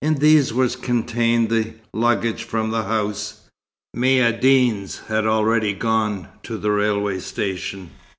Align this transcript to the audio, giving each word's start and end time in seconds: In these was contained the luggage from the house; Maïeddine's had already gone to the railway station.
In 0.00 0.14
these 0.20 0.54
was 0.54 0.74
contained 0.74 1.50
the 1.50 1.74
luggage 1.92 2.44
from 2.44 2.70
the 2.70 2.84
house; 2.84 3.40
Maïeddine's 3.94 5.00
had 5.08 5.26
already 5.26 5.74
gone 5.74 6.28
to 6.44 6.56
the 6.56 6.70
railway 6.70 7.18
station. 7.18 7.90